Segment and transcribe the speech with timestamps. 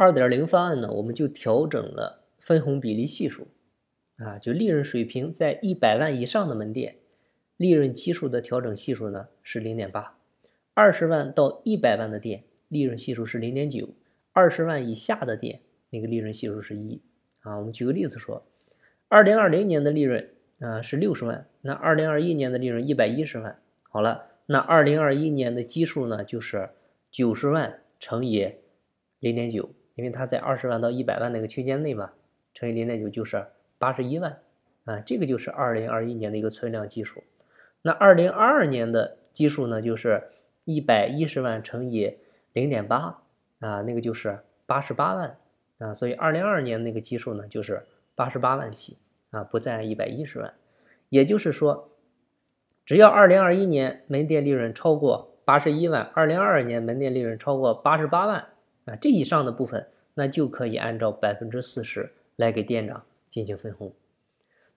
[0.00, 3.48] 二点零方案呢，我们就调整了分红比例系数，
[4.16, 6.96] 啊，就利润水平在一百万以上的门店，
[7.58, 10.16] 利润基数的调整系数呢是零点八，
[10.72, 13.90] 二十万到一百万的店，利润系数是零点九，
[14.32, 15.60] 二十万以下的店，
[15.90, 17.02] 那个利润系数是一。
[17.40, 18.46] 啊，我们举个例子说，
[19.08, 20.30] 二零二零年的利润
[20.60, 26.70] 啊是六十万，那二零二一年的利润一百一十万，好了，那二零二一年的基数呢就是
[27.10, 28.50] 九十万乘以
[29.18, 29.68] 零点九。
[29.94, 32.12] 因为它在二十万到一百万那个区间内嘛，
[32.54, 33.44] 乘以零点九就是
[33.78, 34.38] 八十一万，
[34.84, 37.22] 啊，这个就是二零二一年的一个存量基数。
[37.82, 40.22] 那二零二二年的基数呢，就是
[40.64, 42.18] 一百一十万乘以
[42.52, 43.22] 零点八，
[43.60, 45.36] 啊，那个就是八十八万，
[45.78, 48.98] 啊，所以二零二二年那个基数呢，就是八十八万起，
[49.30, 50.52] 啊，不再按一百一十万。
[51.08, 51.90] 也就是说，
[52.84, 58.46] 只要二零二一年门店利润超过八十一万，二零二二年门店利润超过八十八万。
[58.90, 63.92] 啊，这以上的部分，那就可以按照百分之四十来给店长进行分红。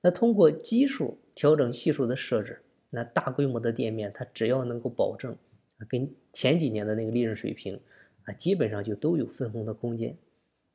[0.00, 5.36] 那通过基数调整系数的设置，那大规模的店面，它只要能够保证，
[5.88, 7.78] 跟前几年的那个利润水平
[8.24, 10.16] 啊，基本上就都有分红的空间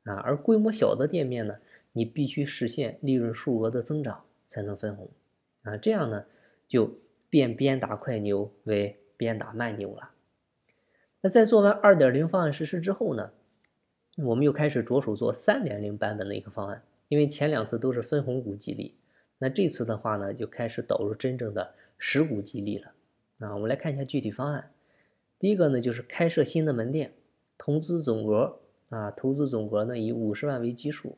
[0.04, 0.14] 啊。
[0.16, 1.58] 而规模小的店面呢，
[1.92, 5.10] 你必须实现利润数额的增长才能分红
[5.64, 5.76] 啊。
[5.76, 6.26] 这样呢，
[6.68, 6.90] 就
[7.30, 10.12] 变鞭打快牛为鞭打慢牛了。
[11.26, 13.32] 那在做完二点零方案实施之后呢，
[14.16, 16.84] 我们又开始着手做三点零版本的一个方案。
[17.08, 18.94] 因为前两次都是分红股激励，
[19.40, 22.92] 那这次的话呢，就开始导入真正的实股激励了。
[23.40, 24.70] 啊，我们来看一下具体方案。
[25.40, 27.16] 第一个呢，就是开设新的门店，
[27.58, 28.60] 投资总额
[28.90, 31.18] 啊，投资总额呢以五十万为基数。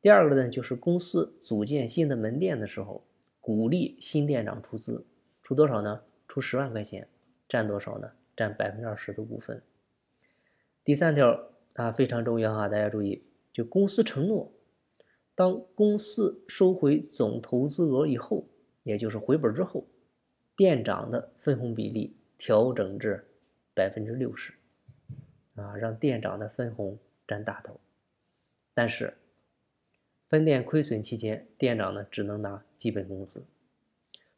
[0.00, 3.02] 第二个呢，就是公司组建新的门店的时候，
[3.40, 5.04] 鼓励新店长出资，
[5.42, 6.02] 出多少呢？
[6.28, 7.08] 出十万块钱，
[7.48, 8.12] 占多少呢？
[8.42, 9.62] 占百分之二十的股份。
[10.82, 14.52] 第三条啊非常重要哈，大家注意，就公司承诺，
[15.36, 18.48] 当公司收回总投资额以后，
[18.82, 19.86] 也就是回本之后，
[20.56, 23.24] 店长的分红比例调整至
[23.76, 24.52] 百分之六十，
[25.54, 26.98] 啊，让店长的分红
[27.28, 27.78] 占大头。
[28.74, 29.16] 但是，
[30.28, 33.46] 分店亏损期间，店长呢只能拿基本工资。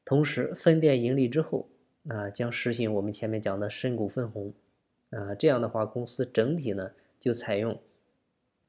[0.05, 1.71] 同时，分店盈利之后。
[2.09, 4.53] 啊，将实行我们前面讲的深股分红，
[5.11, 7.81] 啊，这样的话，公司整体呢就采用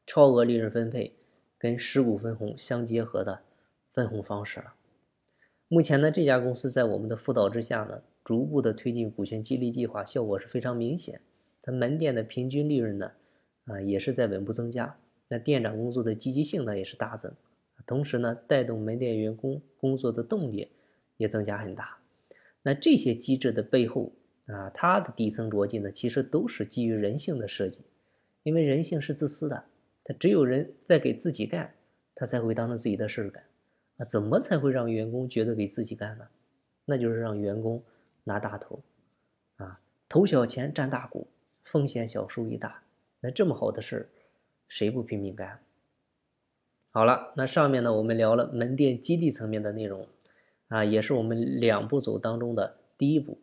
[0.06, 1.16] 超额利润分配
[1.58, 3.42] 跟实股分红相结合的
[3.92, 4.74] 分红方式了。
[5.68, 11.20] 目前呢，这家公司在我们的辅导之下呢，逐步的推进股权激励计划，效果是非常明显。
[11.62, 13.12] 它门店的平均利润呢，
[13.66, 14.98] 啊，也是在稳步增加。
[15.28, 17.34] 那店长工作的积极性呢，也是大增，
[17.86, 20.72] 同时呢，带动门店员工工作的动力
[21.18, 21.98] 也增加很大。
[22.66, 24.12] 那这些机制的背后
[24.48, 27.84] 啊，它的底层逻辑呢，其实都是基于人性的设计，
[28.42, 29.66] 因为人性是自私的，
[30.04, 31.76] 他只有人在给自己干，
[32.16, 33.44] 他才会当成自己的事儿干。
[33.98, 36.28] 啊，怎么才会让员工觉得给自己干呢？
[36.86, 37.84] 那就是让员工
[38.24, 38.82] 拿大头，
[39.58, 41.28] 啊，投小钱占大股，
[41.64, 42.82] 风险小收益大。
[43.22, 44.10] 那这么好的事儿，
[44.68, 45.60] 谁不拼命干？
[46.90, 50.08] 好了，那上面呢，我们聊了门店激励层面的内容。
[50.68, 53.40] 啊，也是我们两步走当中的第一步。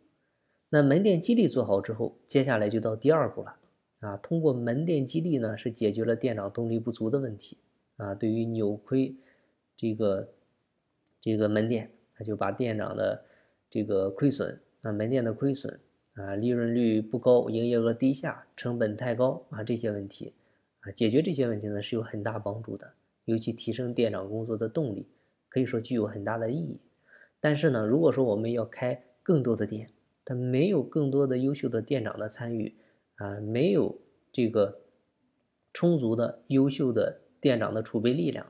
[0.69, 3.55] 那门店激励做好之后，接下来就到第二步了。
[3.99, 7.57] 啊，通过门店激励呢，是解决了店长动力不足的问题。
[7.97, 9.15] 啊，对于扭亏
[9.77, 10.27] 这个
[11.21, 13.23] 这个门店，他就把店长的
[13.69, 15.79] 这个亏损啊，门店的亏损
[16.15, 20.33] 啊，利润率不高，营业额低下，成本太高啊，这些问题
[20.81, 22.91] 啊，解决这些问题呢是有很大帮助的，
[23.25, 25.07] 尤其提升店长工作的动力，
[25.47, 26.79] 可以说具有很大的意义。
[27.43, 29.89] 但是呢，如果说我们要开更多的店，
[30.23, 32.73] 它没有更多的优秀的店长的参与，
[33.15, 33.99] 啊，没有
[34.31, 34.79] 这个
[35.73, 38.49] 充足的优秀的店长的储备力量，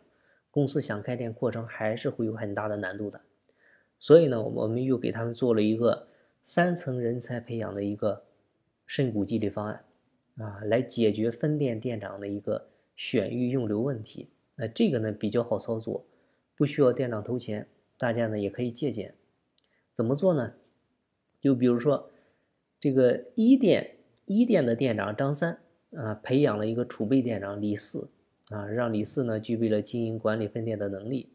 [0.51, 3.19] 公司想开店扩张还是会有很大的难度的。
[3.97, 6.09] 所以呢，我们又给他们做了一个
[6.43, 8.23] 三层人才培养的一个
[8.85, 9.83] 深股激励方案，
[10.37, 14.29] 啊，来解决分店店长的一个选育用留问题。
[14.55, 16.05] 那这个呢比较好操作，
[16.55, 17.67] 不需要店长投钱。
[18.03, 19.15] 大家呢也可以借鉴，
[19.93, 20.55] 怎么做呢？
[21.39, 22.11] 就比如说，
[22.77, 23.95] 这个一店
[24.25, 25.57] 一店的店长张三
[25.91, 28.09] 啊，培养了一个储备店长李四
[28.49, 31.31] 啊，让李四呢具备了经营管理分店的能力。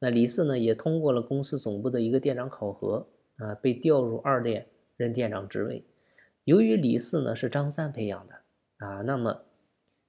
[0.00, 4.66] 那李四呢也通过了公司总部的一个店长考核啊，被调入二店
[4.96, 5.84] 任店长职位。
[6.42, 8.34] 由于李四呢是张三培养的
[8.78, 9.44] 啊，那么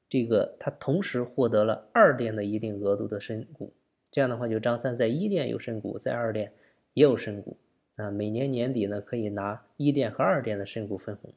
[0.10, 3.76] 这个他同时获得了二店的一定额度的身股。
[4.12, 6.52] 这样的话，就张三在一店有深股，在二店
[6.94, 7.58] 也有深股
[7.98, 8.10] 啊。
[8.10, 11.34] 每年年底呢，可以拿一店和二店的深股分红。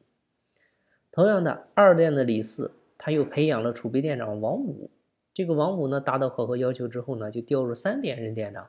[1.11, 4.89] 同样的，二店的李四，他又培养了储备店长王五。
[5.33, 8.67] 这个王五呢达到考核要求之后呢，就调入三店任店长。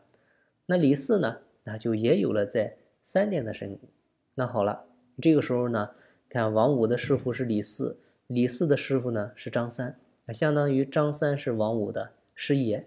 [0.67, 3.89] 那李四呢，那就也有了在三店的身股。
[4.35, 4.85] 那好了，
[5.23, 5.91] 这个时候呢，
[6.29, 12.87] 看王五的师傅是李四，李四的师傅呢是张三，那相当于张三是王五的师爷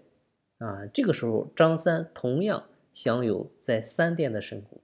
[0.58, 0.86] 啊。
[0.92, 4.80] 这个时候张三同样享有在三店的身股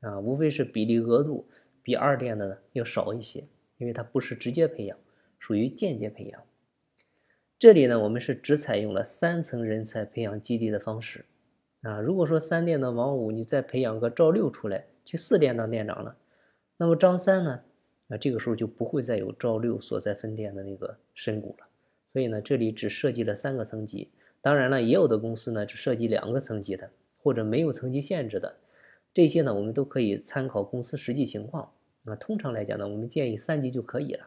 [0.00, 1.48] 啊，无非是比例额度
[1.82, 3.46] 比二店的要少一些，
[3.78, 4.98] 因为它不是直接培养，
[5.38, 6.42] 属于间接培养。
[7.58, 11.24] 这里呢，我们是只采用了三层人才培养基地的方式，
[11.82, 16.16] 啊，如果说三店的王五，你再培养个赵六出来，去四店当店长了，
[16.76, 17.62] 那么张三呢，
[18.08, 21.66] 啊，这个时候就不会再有赵六所在分店的那个身股了。
[22.04, 24.10] 所以呢，这里只设计了三个层级，
[24.44, 28.56] 当然了，也有的公司呢只涉及两个层级的，或者没有层级限制的，
[29.14, 31.72] 这些呢我们都可以参考公司实际情况。
[32.02, 34.26] 那，通常来讲呢，我们建议三级就可以了，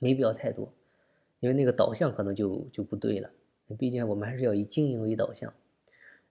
[0.00, 0.72] 没必要太多。
[1.38, 3.30] 因为那个导向可能就就不对了，
[3.78, 5.54] 毕竟我们还是要以经营为导向。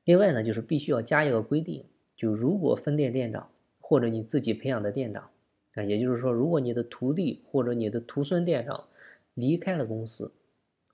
[0.04, 1.86] 另外呢，就是必须要加一个规定，
[2.18, 3.50] 就如果分店店长
[3.80, 5.30] 或者你自己培养的店长
[5.76, 8.84] 啊，也就是说，如果你的徒弟或者你的徒孙店长
[9.36, 10.34] 离开了公司，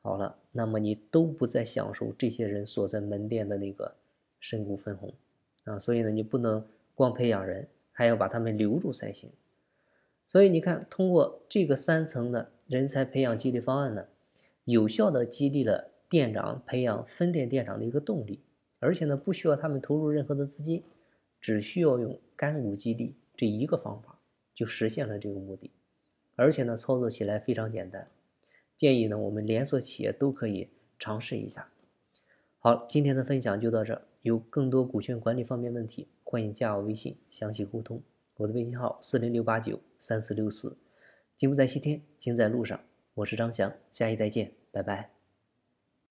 [0.06, 3.96] 好了，那么你都不再享受这些人所在门店的那个
[4.40, 5.12] 身股分红
[5.64, 6.64] 啊，所以呢，你不能
[6.94, 9.32] 光培养人，还要把他们留住才行。
[10.24, 14.06] 所以你看，通过这个三层的人才培养激励方案呢，
[14.66, 18.40] 有效的激励了店长培养分店店长的一个动力，
[18.78, 20.84] 而且呢，不需要他们投入任何的资金，
[21.42, 24.20] 只需要用干股激励这一个方法
[24.54, 25.72] 就实现了这个目的，
[26.36, 28.08] 而且呢，操作起来非常简单，
[28.78, 30.70] 建议呢，我们连锁企业都可以
[31.00, 31.70] 尝试一下。
[32.60, 38.02] 好，今天的分享就到这，有更多股权管理方面问题，欢迎加我微信详细沟通。
[38.38, 40.76] 我的微信号四零六八九三四六四，
[41.38, 42.80] 金不在西天，金在路上。
[43.14, 45.15] 我是张翔，下期再见，拜拜。